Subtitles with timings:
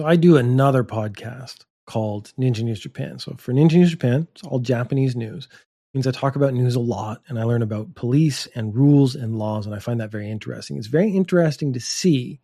[0.00, 3.18] So I do another podcast called Ninja News Japan.
[3.18, 5.44] So for Ninja News Japan, it's all Japanese news.
[5.52, 5.58] It
[5.92, 9.36] means I talk about news a lot and I learn about police and rules and
[9.36, 10.78] laws, and I find that very interesting.
[10.78, 12.40] It's very interesting to see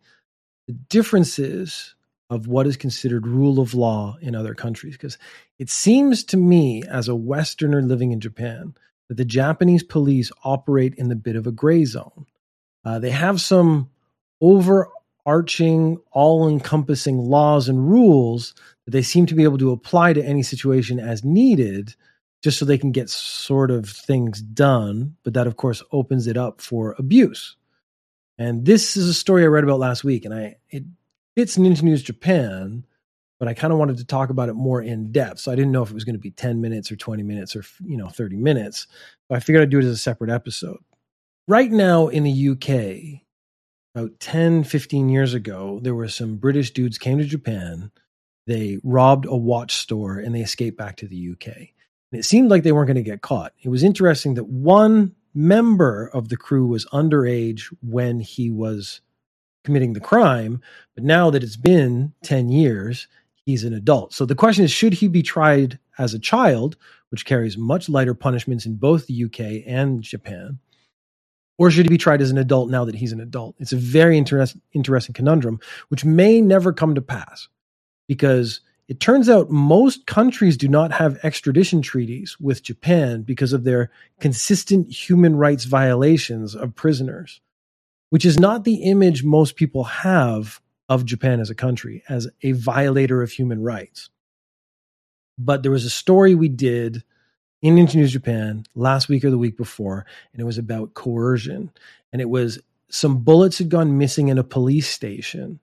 [0.67, 1.95] the differences
[2.29, 4.93] of what is considered rule of law in other countries.
[4.93, 5.17] Because
[5.57, 8.75] it seems to me, as a Westerner living in Japan,
[9.09, 12.27] that the Japanese police operate in the bit of a gray zone.
[12.85, 13.89] Uh, they have some
[15.27, 18.53] overarching, all encompassing laws and rules
[18.85, 21.93] that they seem to be able to apply to any situation as needed,
[22.41, 25.15] just so they can get sort of things done.
[25.23, 27.57] But that, of course, opens it up for abuse.
[28.37, 30.83] And this is a story I read about last week, and I it
[31.35, 32.85] fits Ninja News Japan,
[33.39, 35.39] but I kind of wanted to talk about it more in depth.
[35.39, 37.55] So I didn't know if it was going to be 10 minutes or 20 minutes
[37.55, 38.87] or you know 30 minutes.
[39.27, 40.77] So I figured I'd do it as a separate episode.
[41.47, 43.26] Right now in the UK,
[43.97, 47.91] about 10, 15 years ago, there were some British dudes came to Japan.
[48.45, 51.47] They robbed a watch store and they escaped back to the UK.
[52.11, 53.53] And it seemed like they weren't going to get caught.
[53.63, 59.01] It was interesting that one member of the crew was underage when he was
[59.63, 60.61] committing the crime,
[60.93, 63.07] but now that it's been 10 years,
[63.45, 64.13] he's an adult.
[64.13, 66.77] So the question is should he be tried as a child,
[67.09, 70.59] which carries much lighter punishments in both the UK and Japan?
[71.57, 73.55] Or should he be tried as an adult now that he's an adult?
[73.59, 77.47] It's a very interest, interesting conundrum, which may never come to pass
[78.07, 83.63] because it turns out most countries do not have extradition treaties with Japan because of
[83.63, 87.41] their consistent human rights violations of prisoners,
[88.11, 92.53] which is not the image most people have of Japan as a country, as a
[92.53, 94.09] violator of human rights.
[95.37, 97.03] But there was a story we did
[97.61, 101.71] in Ninja News Japan last week or the week before, and it was about coercion.
[102.11, 105.59] And it was some bullets had gone missing in a police station.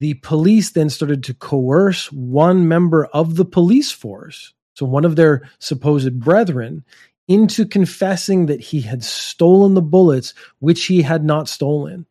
[0.00, 5.16] The police then started to coerce one member of the police force, so one of
[5.16, 6.84] their supposed brethren,
[7.28, 12.06] into confessing that he had stolen the bullets, which he had not stolen.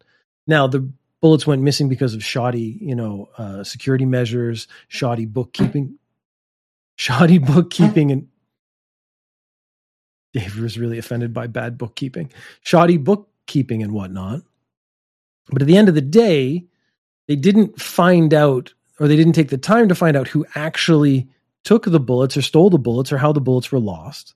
[0.48, 0.90] Now, the
[1.22, 5.98] bullets went missing because of shoddy, you know, uh, security measures, shoddy bookkeeping,
[6.98, 8.28] shoddy bookkeeping, and
[10.36, 12.30] Dave was really offended by bad bookkeeping,
[12.62, 14.42] shoddy bookkeeping, and whatnot.
[15.50, 16.66] But at the end of the day,
[17.30, 21.30] they didn't find out, or they didn't take the time to find out who actually
[21.64, 24.34] took the bullets or stole the bullets or how the bullets were lost.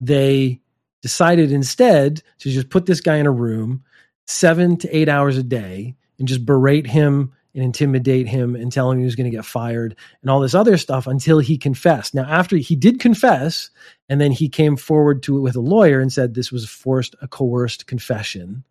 [0.00, 0.62] They
[1.02, 3.84] decided instead to just put this guy in a room
[4.26, 8.90] seven to eight hours a day and just berate him and intimidate him and tell
[8.90, 12.14] him he was going to get fired and all this other stuff until he confessed.
[12.14, 13.70] Now, after he did confess,
[14.08, 17.16] and then he came forward to it with a lawyer and said this was forced,
[17.22, 18.62] a coerced confession.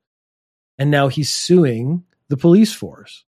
[0.78, 3.26] And now he's suing the police force.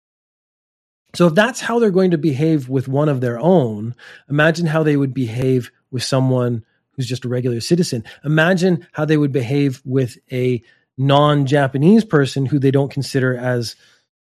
[1.16, 3.94] So if that's how they're going to behave with one of their own,
[4.30, 8.03] imagine how they would behave with someone who's just a regular citizen.
[8.25, 10.63] Imagine how they would behave with a
[10.97, 13.75] non-Japanese person who they don't consider as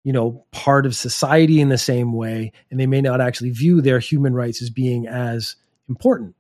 [0.03, 3.81] you know part of society in the same way and they may not actually view
[3.81, 5.55] their human rights as being as
[5.89, 6.35] important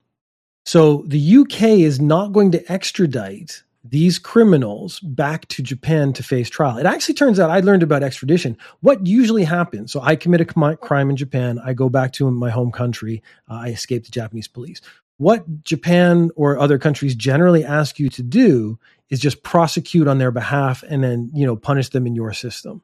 [0.65, 6.49] so the UK is not going to extradite these criminals back to Japan to face
[6.49, 6.77] trial.
[6.77, 8.57] It actually turns out I learned about extradition.
[8.81, 9.91] What usually happens?
[9.91, 11.59] So I commit a crime in Japan.
[11.63, 13.23] I go back to my home country.
[13.49, 14.81] Uh, I escape the Japanese police.
[15.17, 18.79] What Japan or other countries generally ask you to do
[19.09, 22.81] is just prosecute on their behalf and then you know punish them in your system.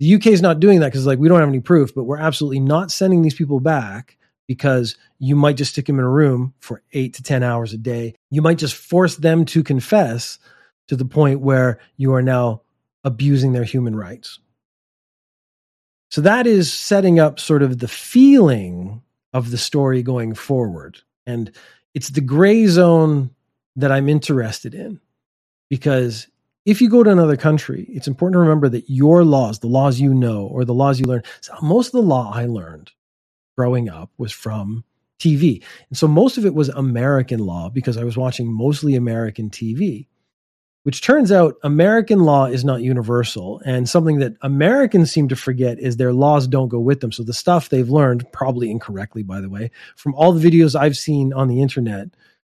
[0.00, 2.18] The UK is not doing that because like we don't have any proof, but we're
[2.18, 4.16] absolutely not sending these people back
[4.48, 7.78] because you might just stick them in a room for eight to 10 hours a
[7.78, 8.14] day.
[8.30, 10.38] You might just force them to confess
[10.88, 12.62] to the point where you are now
[13.04, 14.40] abusing their human rights.
[16.10, 19.02] So that is setting up sort of the feeling
[19.32, 20.98] of the story going forward.
[21.26, 21.52] And
[21.94, 23.30] it's the gray zone
[23.76, 24.98] that I'm interested in
[25.68, 26.26] because
[26.66, 29.98] if you go to another country, it's important to remember that your laws, the laws
[29.98, 32.90] you know or the laws you learn, so most of the law I learned
[33.56, 34.84] growing up was from
[35.20, 35.62] TV.
[35.88, 40.06] And so most of it was American law because I was watching mostly American TV,
[40.82, 43.60] which turns out American law is not universal.
[43.64, 47.12] And something that Americans seem to forget is their laws don't go with them.
[47.12, 50.96] So the stuff they've learned, probably incorrectly, by the way, from all the videos I've
[50.96, 52.08] seen on the internet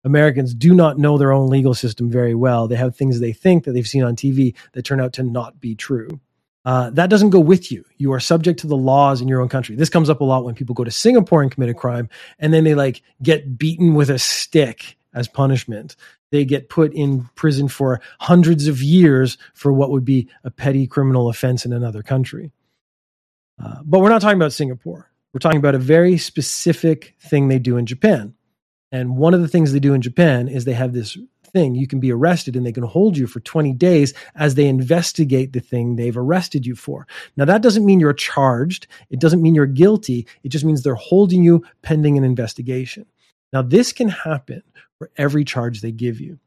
[0.04, 2.68] Americans do not know their own legal system very well.
[2.68, 5.60] They have things they think that they've seen on TV that turn out to not
[5.60, 6.20] be true.
[6.64, 7.84] Uh, that doesn't go with you.
[7.98, 9.76] You are subject to the laws in your own country.
[9.76, 12.08] This comes up a lot when people go to Singapore and commit a crime,
[12.38, 15.96] and then they like get beaten with a stick as punishment.
[16.30, 20.86] They get put in prison for hundreds of years for what would be a petty
[20.86, 22.50] criminal offense in another country.
[23.62, 25.10] Uh, but we're not talking about Singapore.
[25.32, 28.34] We're talking about a very specific thing they do in Japan.
[28.94, 31.74] And one of the things they do in Japan is they have this thing.
[31.74, 35.52] You can be arrested and they can hold you for 20 days as they investigate
[35.52, 37.04] the thing they've arrested you for.
[37.36, 38.86] Now, that doesn't mean you're charged.
[39.10, 40.28] It doesn't mean you're guilty.
[40.44, 43.06] It just means they're holding you pending an investigation.
[43.52, 44.62] Now, this can happen
[44.96, 46.38] for every charge they give you.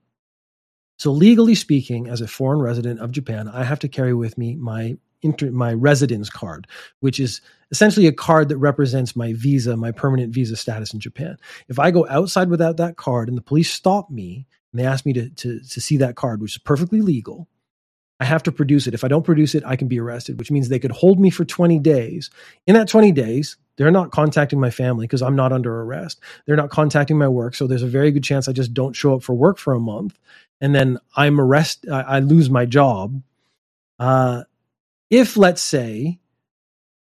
[0.99, 4.55] So, legally speaking, as a foreign resident of Japan, I have to carry with me
[4.55, 4.95] my
[5.27, 6.67] inter- my residence card,
[6.99, 7.41] which is
[7.71, 11.37] essentially a card that represents my visa, my permanent visa status in Japan.
[11.67, 15.05] If I go outside without that card and the police stop me and they ask
[15.05, 17.47] me to, to, to see that card, which is perfectly legal,
[18.19, 18.93] I have to produce it.
[18.93, 21.29] If I don't produce it, I can be arrested, which means they could hold me
[21.29, 22.31] for 20 days.
[22.65, 26.19] In that 20 days, they're not contacting my family because I'm not under arrest.
[26.45, 27.53] They're not contacting my work.
[27.53, 29.79] So there's a very good chance I just don't show up for work for a
[29.79, 30.17] month.
[30.59, 31.91] And then I'm arrested.
[31.91, 33.21] I, I lose my job.
[33.99, 34.43] Uh,
[35.09, 36.19] if let's say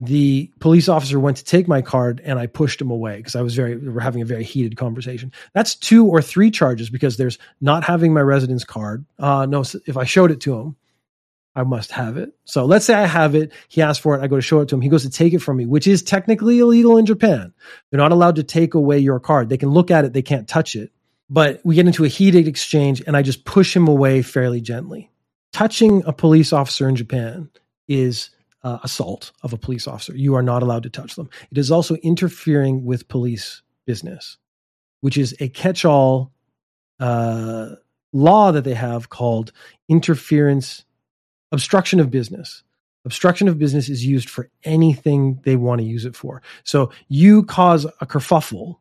[0.00, 3.42] the police officer went to take my card and I pushed him away because I
[3.42, 5.32] was very, we were having a very heated conversation.
[5.52, 9.04] That's two or three charges because there's not having my residence card.
[9.18, 10.76] Uh, no, if I showed it to him,
[11.56, 12.34] I must have it.
[12.44, 13.52] So let's say I have it.
[13.68, 14.22] He asks for it.
[14.22, 14.80] I go to show it to him.
[14.80, 17.54] He goes to take it from me, which is technically illegal in Japan.
[17.90, 19.48] They're not allowed to take away your card.
[19.48, 20.12] They can look at it.
[20.12, 20.90] They can't touch it.
[21.30, 25.10] But we get into a heated exchange and I just push him away fairly gently.
[25.52, 27.48] Touching a police officer in Japan
[27.88, 28.30] is
[28.62, 30.16] uh, assault of a police officer.
[30.16, 31.28] You are not allowed to touch them.
[31.50, 34.38] It is also interfering with police business,
[35.02, 36.32] which is a catch all
[36.98, 37.74] uh,
[38.12, 39.52] law that they have called
[39.88, 40.84] interference,
[41.52, 42.62] obstruction of business.
[43.04, 46.40] Obstruction of business is used for anything they want to use it for.
[46.62, 48.76] So you cause a kerfuffle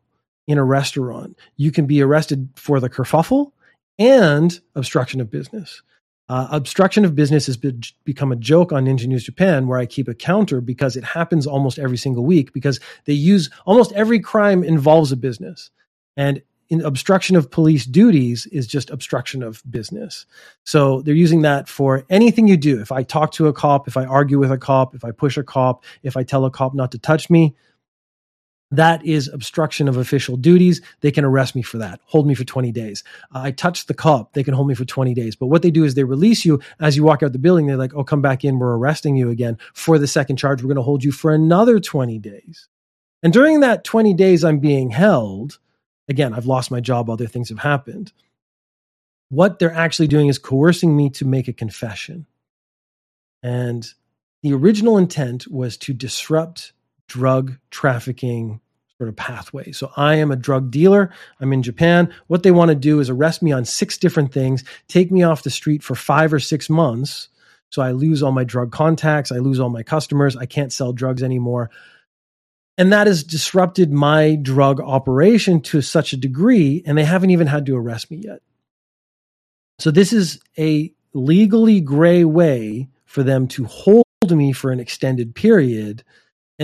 [0.46, 3.52] in a restaurant, you can be arrested for the kerfuffle
[3.98, 5.82] and obstruction of business.
[6.28, 9.86] Uh, obstruction of business has be- become a joke on Ninja News Japan, where I
[9.86, 14.20] keep a counter because it happens almost every single week because they use almost every
[14.20, 15.70] crime involves a business.
[16.16, 20.24] And in obstruction of police duties is just obstruction of business.
[20.64, 22.80] So they're using that for anything you do.
[22.80, 25.36] If I talk to a cop, if I argue with a cop, if I push
[25.36, 27.54] a cop, if I tell a cop not to touch me,
[28.76, 30.80] that is obstruction of official duties.
[31.00, 33.04] They can arrest me for that, hold me for 20 days.
[33.32, 35.36] I touched the cop, they can hold me for 20 days.
[35.36, 37.66] But what they do is they release you as you walk out the building.
[37.66, 38.58] They're like, oh, come back in.
[38.58, 40.62] We're arresting you again for the second charge.
[40.62, 42.68] We're going to hold you for another 20 days.
[43.22, 45.58] And during that 20 days I'm being held,
[46.08, 48.12] again, I've lost my job, other things have happened.
[49.30, 52.26] What they're actually doing is coercing me to make a confession.
[53.42, 53.86] And
[54.42, 56.72] the original intent was to disrupt
[57.08, 58.60] drug trafficking
[58.98, 59.72] sort of pathway.
[59.72, 61.10] So I am a drug dealer.
[61.40, 62.12] I'm in Japan.
[62.28, 65.42] What they want to do is arrest me on six different things, take me off
[65.42, 67.28] the street for five or six months.
[67.70, 69.32] So I lose all my drug contacts.
[69.32, 70.36] I lose all my customers.
[70.36, 71.70] I can't sell drugs anymore.
[72.78, 77.46] And that has disrupted my drug operation to such a degree, and they haven't even
[77.46, 78.40] had to arrest me yet.
[79.78, 85.34] So this is a legally gray way for them to hold me for an extended
[85.34, 86.04] period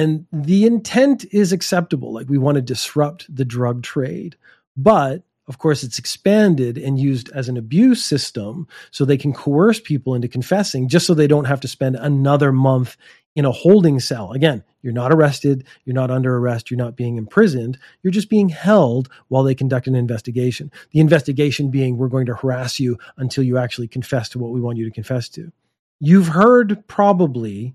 [0.01, 2.15] and the intent is acceptable.
[2.15, 4.35] Like we want to disrupt the drug trade.
[4.75, 9.79] But of course, it's expanded and used as an abuse system so they can coerce
[9.79, 12.97] people into confessing just so they don't have to spend another month
[13.37, 14.33] in a holding cell.
[14.33, 18.49] Again, you're not arrested, you're not under arrest, you're not being imprisoned, you're just being
[18.49, 20.73] held while they conduct an investigation.
[20.93, 24.63] The investigation being, we're going to harass you until you actually confess to what we
[24.63, 25.53] want you to confess to.
[26.01, 27.75] You've heard probably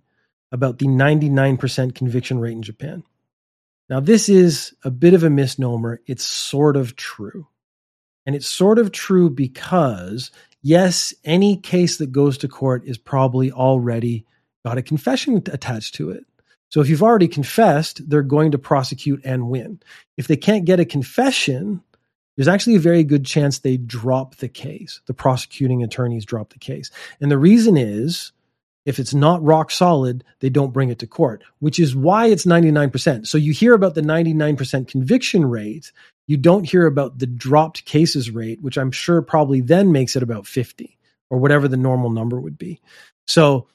[0.51, 3.03] about the 99% conviction rate in Japan.
[3.89, 6.01] Now, this is a bit of a misnomer.
[6.07, 7.47] It's sort of true.
[8.25, 13.51] And it's sort of true because, yes, any case that goes to court is probably
[13.51, 14.25] already
[14.65, 16.25] got a confession attached to it.
[16.69, 19.79] So if you've already confessed, they're going to prosecute and win.
[20.17, 21.83] If they can't get a confession,
[22.35, 25.01] there's actually a very good chance they drop the case.
[25.05, 26.89] The prosecuting attorneys drop the case.
[27.21, 28.31] And the reason is
[28.85, 32.45] if it's not rock solid, they don't bring it to court, which is why it's
[32.45, 33.27] 99%.
[33.27, 35.91] So you hear about the 99% conviction rate.
[36.27, 40.23] You don't hear about the dropped cases rate, which I'm sure probably then makes it
[40.23, 40.97] about 50
[41.29, 42.79] or whatever the normal number would be.
[43.27, 43.67] So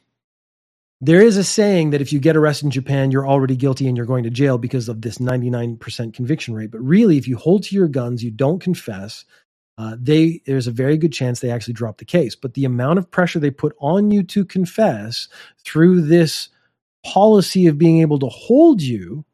[1.00, 3.96] there is a saying that if you get arrested in Japan, you're already guilty and
[3.96, 6.70] you're going to jail because of this 99% conviction rate.
[6.70, 9.24] But really, if you hold to your guns, you don't confess,
[9.80, 12.34] uh, they there's a very good chance they actually drop the case.
[12.34, 15.26] But the amount of pressure they put on you to confess
[15.64, 16.50] through this
[17.02, 19.24] policy of being able to hold you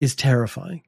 [0.00, 0.82] is terrifying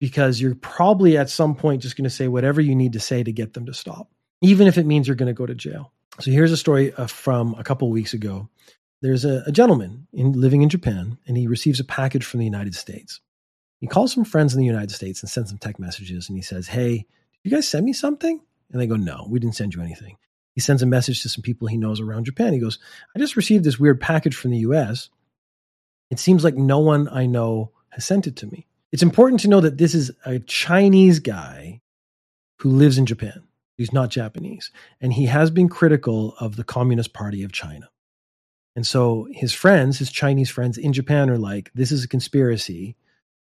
[0.00, 3.22] because you're probably at some point just going to say whatever you need to say
[3.22, 4.10] to get them to stop,
[4.40, 5.92] even if it means you're going to go to jail.
[6.20, 8.48] So here's a story uh, from a couple weeks ago.
[9.02, 12.46] there's a, a gentleman in, living in Japan, and he receives a package from the
[12.46, 13.20] United States.
[13.80, 16.42] He calls some friends in the United States and sends them text messages, and he
[16.42, 17.04] says, "Hey,
[17.44, 18.40] you guys send me something?"
[18.72, 20.16] And they go, "No, we didn't send you anything."
[20.54, 22.52] He sends a message to some people he knows around Japan.
[22.52, 22.78] He goes,
[23.14, 25.10] "I just received this weird package from the U.S.
[26.10, 29.48] It seems like no one I know has sent it to me." It's important to
[29.48, 31.80] know that this is a Chinese guy
[32.60, 33.42] who lives in Japan.
[33.76, 34.70] He's not Japanese.
[35.00, 37.90] And he has been critical of the Communist Party of China.
[38.76, 42.96] And so his friends, his Chinese friends in Japan, are like, this is a conspiracy.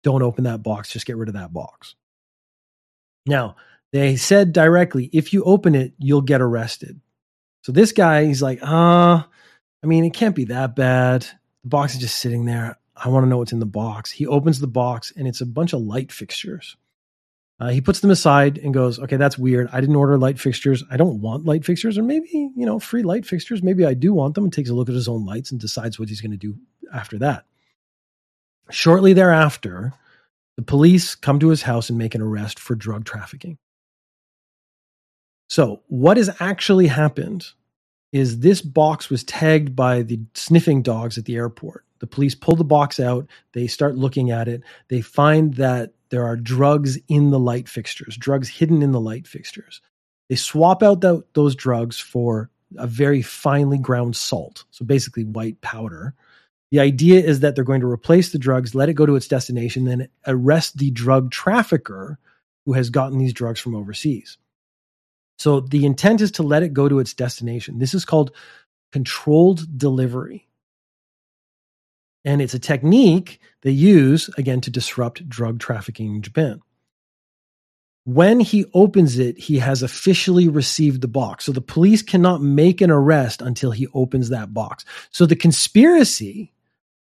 [0.04, 0.92] Don't open that box.
[0.92, 1.96] Just get rid of that box.
[3.26, 3.56] Now,
[3.92, 7.00] they said directly, if you open it, you'll get arrested.
[7.64, 9.28] So this guy, he's like, ah, uh,
[9.84, 11.24] I mean, it can't be that bad.
[11.64, 12.78] The box is just sitting there.
[12.96, 14.12] I want to know what's in the box.
[14.12, 16.76] He opens the box and it's a bunch of light fixtures.
[17.60, 19.70] Uh, he puts them aside and goes, okay, that's weird.
[19.74, 20.84] I didn't order light fixtures.
[20.90, 23.62] I don't want light fixtures, or maybe, you know, free light fixtures.
[23.62, 26.00] Maybe I do want them and takes a look at his own lights and decides
[26.00, 26.56] what he's going to do
[26.94, 27.44] after that.
[28.70, 29.94] Shortly thereafter,
[30.56, 33.58] the police come to his house and make an arrest for drug trafficking.
[35.50, 37.48] So, what has actually happened
[38.12, 41.86] is this box was tagged by the sniffing dogs at the airport.
[42.00, 46.26] The police pull the box out, they start looking at it, they find that there
[46.26, 49.82] are drugs in the light fixtures, drugs hidden in the light fixtures.
[50.30, 55.60] They swap out the, those drugs for a very finely ground salt, so basically white
[55.62, 56.14] powder.
[56.72, 59.28] The idea is that they're going to replace the drugs, let it go to its
[59.28, 62.20] destination, then arrest the drug trafficker
[62.66, 64.38] who has gotten these drugs from overseas.
[65.40, 67.80] So the intent is to let it go to its destination.
[67.80, 68.32] This is called
[68.92, 70.48] controlled delivery.
[72.26, 76.62] And it's a technique they use, again, to disrupt drug trafficking in Japan.
[78.04, 81.46] When he opens it, he has officially received the box.
[81.46, 84.84] So the police cannot make an arrest until he opens that box.
[85.12, 86.52] So the conspiracy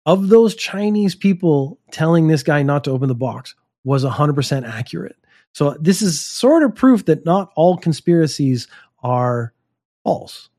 [0.06, 5.16] of those Chinese people telling this guy not to open the box was 100% accurate.
[5.54, 8.66] So this is sort of proof that not all conspiracies
[9.02, 9.54] are
[10.02, 10.50] false.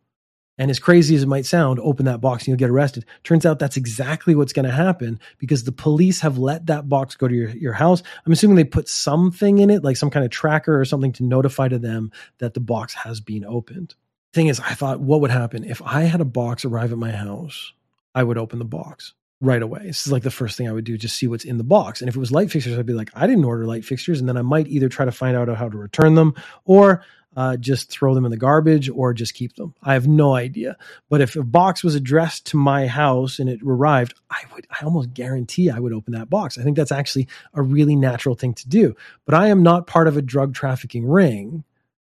[0.58, 3.06] And as crazy as it might sound, open that box and you'll get arrested.
[3.26, 7.16] Turns out that's exactly what's going to happen because the police have let that box
[7.16, 8.04] go to your, your house.
[8.26, 11.26] I'm assuming they put something in it, like some kind of tracker or something to
[11.26, 13.96] notify to them that the box has been opened.
[14.32, 17.12] Thing is, I thought, what would happen if I had a box arrive at my
[17.12, 17.74] house?
[18.14, 19.82] I would open the box right away.
[19.84, 22.02] This is like the first thing I would do, just see what's in the box.
[22.02, 24.20] And if it was light fixtures, I'd be like, I didn't order light fixtures.
[24.20, 27.04] And then I might either try to find out how to return them or
[27.36, 29.74] uh, just throw them in the garbage or just keep them.
[29.84, 30.78] I have no idea.
[31.10, 34.86] But if a box was addressed to my house and it arrived, I would, I
[34.86, 36.58] almost guarantee I would open that box.
[36.58, 38.96] I think that's actually a really natural thing to do.
[39.26, 41.64] But I am not part of a drug trafficking ring.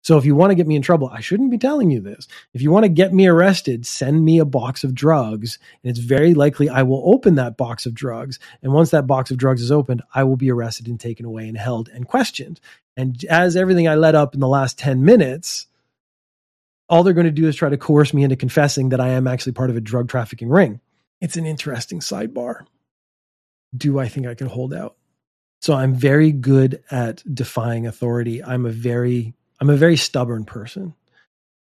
[0.07, 2.29] So if you want to get me in trouble, I shouldn't be telling you this.
[2.53, 5.59] If you want to get me arrested, send me a box of drugs.
[5.83, 8.39] And it's very likely I will open that box of drugs.
[8.63, 11.49] And once that box of drugs is opened, I will be arrested and taken away
[11.49, 12.61] and held and questioned.
[12.95, 15.67] And as everything I let up in the last 10 minutes,
[16.87, 19.27] all they're going to do is try to coerce me into confessing that I am
[19.27, 20.79] actually part of a drug trafficking ring.
[21.19, 22.61] It's an interesting sidebar.
[23.75, 24.95] Do I think I can hold out?
[25.59, 28.41] So I'm very good at defying authority.
[28.41, 30.93] I'm a very I'm a very stubborn person.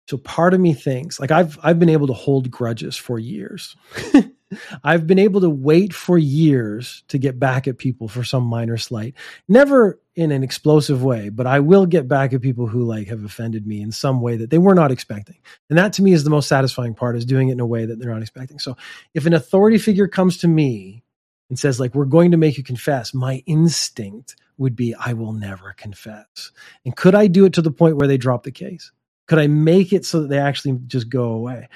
[0.08, 3.76] So part of me thinks like I've I've been able to hold grudges for years.
[4.84, 8.76] I've been able to wait for years to get back at people for some minor
[8.76, 9.14] slight.
[9.48, 13.24] Never in an explosive way, but I will get back at people who like have
[13.24, 15.38] offended me in some way that they were not expecting.
[15.68, 17.86] And that to me is the most satisfying part is doing it in a way
[17.86, 18.60] that they're not expecting.
[18.60, 18.76] So
[19.14, 21.02] if an authority figure comes to me
[21.48, 25.32] and says like we're going to make you confess, my instinct would be I will
[25.32, 26.52] never confess.
[26.84, 28.92] And could I do it to the point where they drop the case?
[29.28, 31.68] Could I make it so that they actually just go away?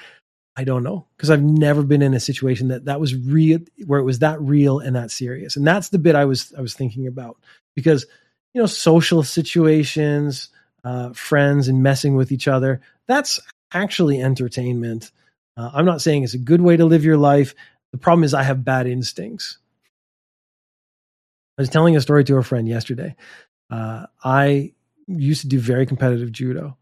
[0.55, 3.99] I don't know because I've never been in a situation that that was real where
[3.99, 5.55] it was that real and that serious.
[5.55, 7.37] And that's the bit I was I was thinking about
[7.73, 8.05] because
[8.53, 10.49] you know social situations,
[10.83, 12.81] uh, friends, and messing with each other.
[13.07, 13.39] That's
[13.73, 15.11] actually entertainment.
[15.55, 17.55] Uh, I'm not saying it's a good way to live your life.
[17.91, 19.57] The problem is I have bad instincts.
[21.57, 23.15] I was telling a story to a friend yesterday.
[23.69, 24.73] Uh, I
[25.07, 26.77] used to do very competitive judo.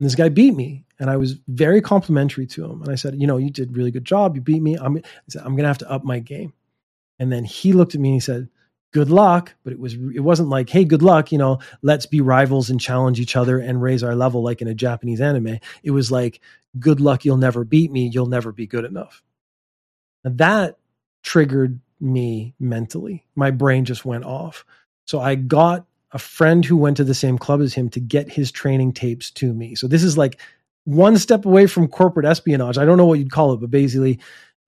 [0.00, 2.82] And this guy beat me, and I was very complimentary to him.
[2.82, 4.34] And I said, "You know, you did a really good job.
[4.34, 4.76] You beat me.
[4.76, 6.52] I'm, said, I'm going to have to up my game."
[7.18, 8.48] And then he looked at me and he said,
[8.92, 12.20] "Good luck." But it was it wasn't like, "Hey, good luck." You know, let's be
[12.20, 15.58] rivals and challenge each other and raise our level like in a Japanese anime.
[15.84, 16.40] It was like,
[16.78, 17.24] "Good luck.
[17.24, 18.08] You'll never beat me.
[18.12, 19.22] You'll never be good enough."
[20.24, 20.78] Now that
[21.22, 23.24] triggered me mentally.
[23.34, 24.66] My brain just went off.
[25.06, 28.28] So I got a friend who went to the same club as him to get
[28.28, 29.74] his training tapes to me.
[29.74, 30.40] So this is like
[30.84, 32.76] one step away from corporate espionage.
[32.76, 34.18] I don't know what you'd call it, but basically,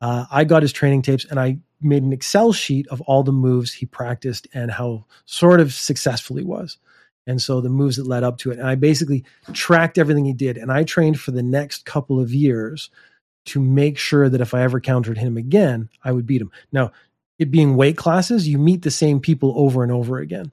[0.00, 3.32] Uh, I got his training tapes and I made an Excel sheet of all the
[3.32, 6.76] moves he practiced and how sort of successful he was.
[7.26, 8.58] And so the moves that led up to it.
[8.58, 9.24] And I basically
[9.54, 10.58] tracked everything he did.
[10.58, 12.90] And I trained for the next couple of years
[13.46, 16.50] to make sure that if I ever countered him again, I would beat him.
[16.70, 16.92] Now,
[17.38, 20.52] it being weight classes, you meet the same people over and over again.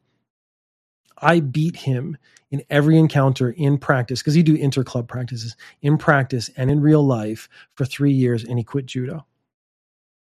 [1.17, 2.17] I beat him
[2.49, 6.81] in every encounter in practice because he do inter club practices in practice and in
[6.81, 9.25] real life for three years, and he quit judo.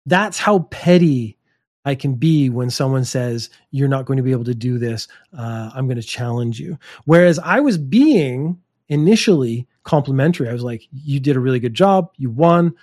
[0.05, 1.37] That's how petty
[1.85, 5.07] I can be when someone says you're not going to be able to do this.
[5.35, 6.77] Uh, I'm going to challenge you.
[7.05, 10.49] Whereas I was being initially complimentary.
[10.49, 12.11] I was like, "You did a really good job.
[12.17, 12.75] You won.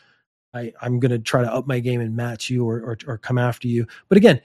[0.56, 3.18] I, am going to try to up my game and match you or, or, or
[3.18, 4.40] come after you." But again,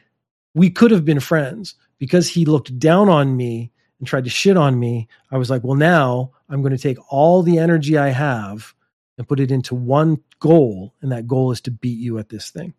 [0.53, 4.57] we could have been friends because he looked down on me and tried to shit
[4.57, 8.09] on me, I was like, well, now I'm going to take all the energy I
[8.09, 8.73] have
[9.17, 10.95] and put it into one goal.
[11.01, 12.73] And that goal is to beat you at this thing.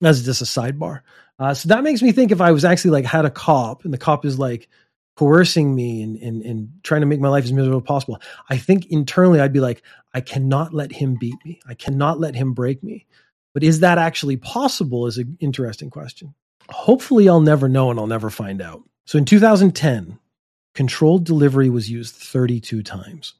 [0.00, 1.02] That's just a sidebar.
[1.38, 3.92] Uh, so that makes me think if I was actually like had a cop and
[3.92, 4.68] the cop is like
[5.18, 8.56] coercing me and, and, and trying to make my life as miserable as possible, I
[8.56, 9.82] think internally I'd be like,
[10.14, 11.58] I cannot let him beat me.
[11.66, 13.04] I cannot let him break me.
[13.52, 16.34] But is that actually possible is an interesting question.
[16.68, 18.84] Hopefully I'll never know and I'll never find out.
[19.06, 20.20] So in 2010,
[20.76, 23.34] controlled delivery was used 32 times.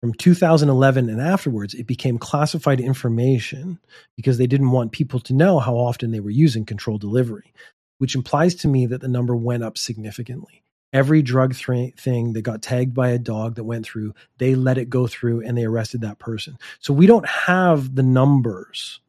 [0.00, 3.78] From 2011 and afterwards, it became classified information
[4.16, 7.52] because they didn't want people to know how often they were using controlled delivery,
[7.98, 10.61] which implies to me that the number went up significantly.
[10.92, 14.78] Every drug th- thing that got tagged by a dog that went through, they let
[14.78, 16.58] it go through and they arrested that person.
[16.80, 19.00] So we don't have the numbers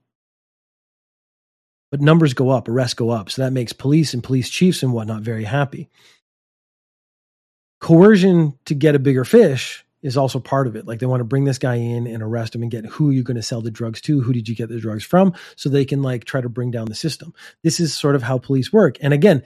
[1.94, 3.30] but numbers go up, arrests go up.
[3.30, 5.92] So that makes police and police chiefs and whatnot very happy.
[7.82, 10.88] Coercion to get a bigger fish is also part of it.
[10.88, 13.24] Like they want to bring this guy in and arrest him and get who you're
[13.24, 15.86] going to sell the drugs to, who did you get the drugs from, so they
[15.86, 17.32] can like try to bring down the system.
[17.62, 18.98] This is sort of how police work.
[19.00, 19.44] And again,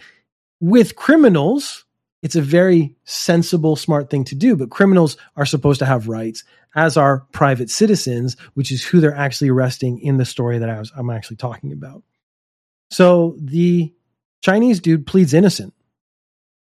[0.62, 1.84] with criminals,
[2.28, 4.58] it's a very sensible, smart thing to do.
[4.58, 6.44] But criminals are supposed to have rights,
[6.76, 10.78] as are private citizens, which is who they're actually arresting in the story that I
[10.78, 12.04] was I'm actually talking about.
[12.92, 13.94] So the
[14.42, 15.74] Chinese dude pleads innocent.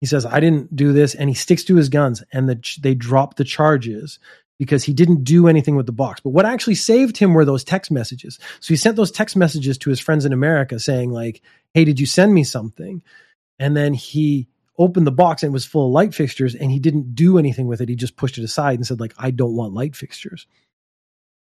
[0.01, 1.15] He says, I didn't do this.
[1.15, 4.19] And he sticks to his guns and the, they drop the charges
[4.59, 6.21] because he didn't do anything with the box.
[6.21, 8.41] But what actually saved him were those text messages.
[8.59, 11.43] So he sent those text messages to his friends in America saying, like,
[11.75, 13.05] hey, did you send me something?
[13.61, 16.79] And then he opened the box and it was full of light fixtures and he
[16.79, 17.89] didn't do anything with it.
[17.89, 20.47] He just pushed it aside and said, like, I don't want light fixtures.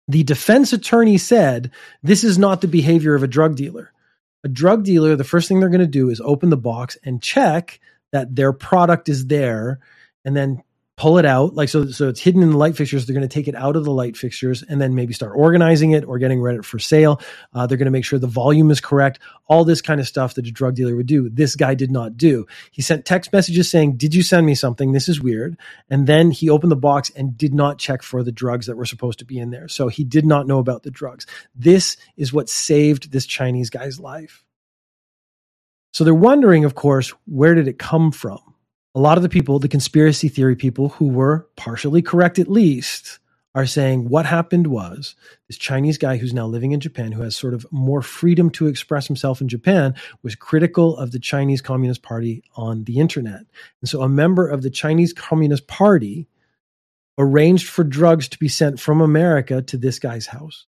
[0.07, 3.93] The defense attorney said, this is not the behavior of a drug dealer
[4.43, 7.21] a drug dealer, the first thing they're going to do is open the box and
[7.21, 7.79] check
[8.11, 9.79] that their product is there
[10.25, 10.63] and then
[10.99, 13.05] pull it out like so so it's hidden in the light fixtures.
[13.05, 15.91] They're going to take it out of the light fixtures and then maybe start organizing
[15.91, 17.21] it or getting ready for sale.
[17.53, 20.33] Uh, they're going to make sure the volume is correct all this kind of stuff
[20.33, 21.29] that a drug dealer would do.
[21.29, 22.45] This guy did not do.
[22.71, 24.91] He sent text messages saying did you send me something?
[24.91, 25.57] This is weird.
[25.89, 28.85] And then he opened the box and did not check for the drugs that were
[28.85, 29.69] supposed to be in there.
[29.69, 31.25] So he did not know about the drugs.
[31.55, 34.43] This is what saved this chinese guy's life.
[35.93, 38.48] So they're wondering of course where did it come from
[38.95, 43.19] a lot of the people, the conspiracy theory people who were partially correct at least,
[43.55, 45.15] are saying what happened was
[45.47, 48.67] this Chinese guy who's now living in Japan, who has sort of more freedom to
[48.67, 53.41] express himself in Japan, was critical of the Chinese Communist Party on the internet.
[53.81, 56.27] And so a member of the Chinese Communist Party
[57.17, 60.65] arranged for drugs to be sent from America to this guy's house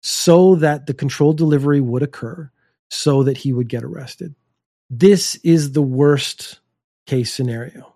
[0.00, 2.50] so that the controlled delivery would occur,
[2.88, 4.34] so that he would get arrested.
[4.90, 6.58] This is the worst
[7.12, 7.92] case scenario.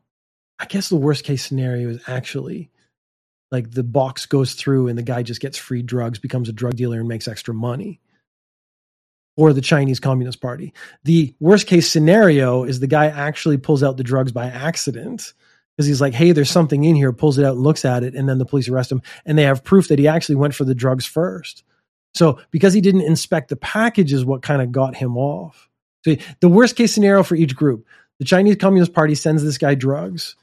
[0.58, 2.70] I guess the worst case scenario is actually
[3.50, 6.76] like the box goes through and the guy just gets free drugs, becomes a drug
[6.76, 7.98] dealer, and makes extra money.
[9.34, 10.74] Or the Chinese Communist Party.
[11.04, 15.32] The worst case scenario is the guy actually pulls out the drugs by accident
[15.74, 18.28] because he's like, hey, there's something in here, pulls it out looks at it, and
[18.28, 19.00] then the police arrest him.
[19.24, 21.64] And they have proof that he actually went for the drugs first.
[22.12, 25.70] So because he didn't inspect the package is what kind of got him off.
[26.04, 27.86] So the worst case scenario for each group
[28.18, 30.36] the Chinese Communist Party sends this guy drugs.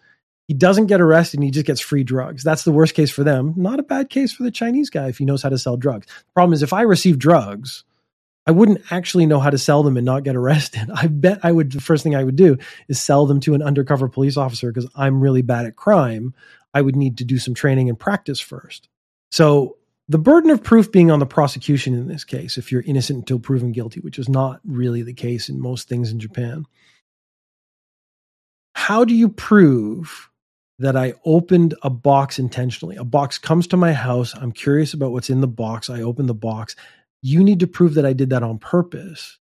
[0.48, 2.44] He doesn't get arrested and he just gets free drugs.
[2.44, 3.54] That's the worst case for them.
[3.56, 6.06] Not a bad case for the Chinese guy if he knows how to sell drugs.
[6.06, 7.86] The problem is if I receive drugs,
[8.46, 10.90] I wouldn't actually know how to sell them and not get arrested.
[10.94, 12.58] I bet I would, the first thing I would do
[12.90, 16.34] is sell them to an undercover police officer because I'm really bad at crime.
[16.74, 18.90] I would need to do some training and practice first.
[19.32, 19.78] So
[20.10, 23.40] the burden of proof being on the prosecution in this case, if you're innocent until
[23.40, 26.66] proven guilty, which is not really the case in most things in Japan
[28.84, 30.30] how do you prove
[30.78, 32.98] that I opened a box intentionally?
[32.98, 34.36] A box comes to my house.
[34.36, 35.90] I'm curious about what's in the box.
[35.90, 36.76] I open the box.
[37.22, 39.38] you need to prove that I did that on purpose.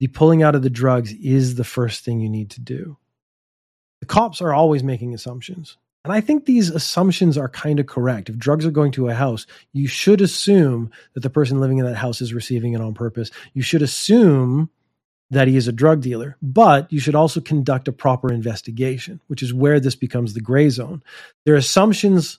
[0.00, 2.98] The pulling out of the drugs is the first thing you need to do.
[4.00, 5.78] The cops are always making assumptions.
[6.04, 8.28] And I think these assumptions are kind of correct.
[8.28, 11.86] If drugs are going to a house, you should assume that the person living in
[11.86, 13.30] that house is receiving it on purpose.
[13.54, 14.68] You should assume
[15.32, 19.42] that he is a drug dealer, but you should also conduct a proper investigation, which
[19.42, 21.02] is where this becomes the gray zone.
[21.46, 22.38] Their assumptions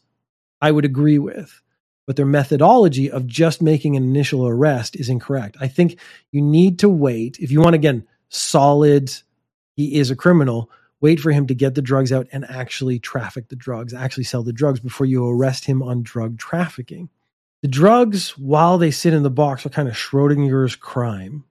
[0.61, 1.59] I would agree with,
[2.05, 5.57] but their methodology of just making an initial arrest is incorrect.
[5.59, 5.99] I think
[6.31, 7.39] you need to wait.
[7.39, 9.11] If you want, again, solid,
[9.75, 10.69] he is a criminal,
[11.01, 14.43] wait for him to get the drugs out and actually traffic the drugs, actually sell
[14.43, 17.09] the drugs before you arrest him on drug trafficking.
[17.63, 21.45] The drugs, while they sit in the box, are kind of Schrodinger's crime.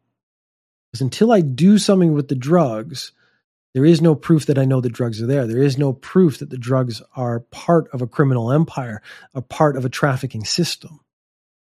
[0.93, 3.13] Because until I do something with the drugs,
[3.75, 5.47] there is no proof that I know the drugs are there.
[5.47, 9.01] There is no proof that the drugs are part of a criminal empire,
[9.35, 11.01] a part of a trafficking system.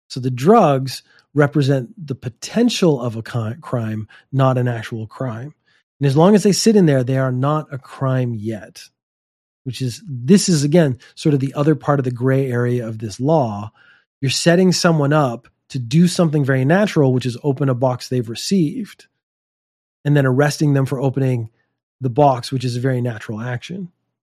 [0.09, 5.55] So the drugs represent the potential of a crime, not an actual crime.
[5.99, 8.83] And as long as they sit in there, they are not a crime yet,
[9.63, 12.99] which is, this is again, sort of the other part of the gray area of
[12.99, 13.71] this law.
[14.19, 18.29] You're setting someone up to do something very natural, which is open a box they've
[18.29, 19.07] received,
[20.05, 21.49] and then arresting them for opening
[22.01, 23.91] the box, which is a very natural action.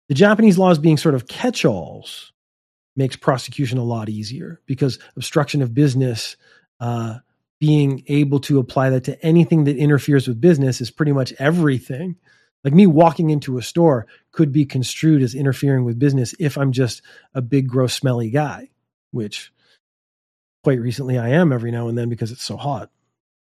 [0.07, 2.33] The Japanese laws being sort of catch alls
[2.95, 6.35] makes prosecution a lot easier because obstruction of business
[6.79, 7.19] uh,
[7.59, 12.15] being able to apply that to anything that interferes with business is pretty much everything.
[12.63, 16.71] Like me walking into a store could be construed as interfering with business if I'm
[16.71, 17.01] just
[17.33, 18.69] a big, gross, smelly guy,
[19.11, 19.51] which
[20.63, 22.89] quite recently I am every now and then because it's so hot.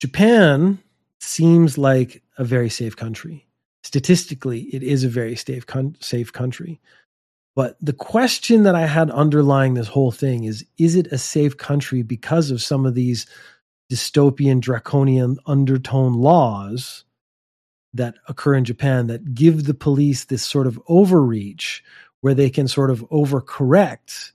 [0.00, 0.78] Japan
[1.20, 3.46] seems like a very safe country.
[3.82, 5.64] Statistically, it is a very safe,
[6.00, 6.80] safe country.
[7.56, 11.56] But the question that I had underlying this whole thing is is it a safe
[11.56, 13.26] country because of some of these
[13.90, 17.04] dystopian, draconian undertone laws
[17.94, 21.82] that occur in Japan that give the police this sort of overreach
[22.20, 24.32] where they can sort of overcorrect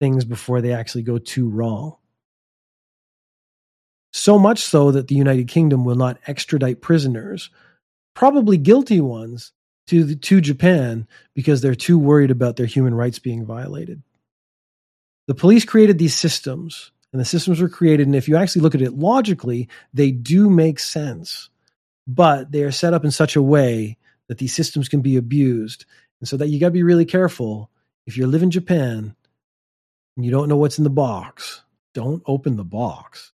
[0.00, 1.96] things before they actually go too wrong.
[4.14, 7.50] So much so that the United Kingdom will not extradite prisoners,
[8.14, 9.50] probably guilty ones,
[9.88, 14.02] to, the, to Japan because they're too worried about their human rights being violated.
[15.26, 18.06] The police created these systems and the systems were created.
[18.06, 21.50] And if you actually look at it logically, they do make sense,
[22.06, 23.98] but they are set up in such a way
[24.28, 25.86] that these systems can be abused.
[26.20, 27.68] And so that you got to be really careful.
[28.06, 29.16] If you live in Japan
[30.16, 31.62] and you don't know what's in the box,
[31.94, 33.32] don't open the box.